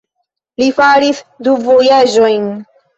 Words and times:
Li 0.61 0.69
faris 0.79 1.21
du 1.49 1.57
vojaĝojn. 1.69 2.55